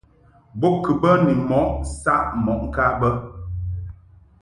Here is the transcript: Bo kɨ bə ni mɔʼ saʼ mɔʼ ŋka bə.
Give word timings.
Bo 0.59 0.67
kɨ 0.83 0.91
bə 1.01 1.11
ni 1.25 1.33
mɔʼ 1.49 1.65
saʼ 2.01 2.23
mɔʼ 2.43 2.57
ŋka 2.65 2.85
bə. 2.99 3.09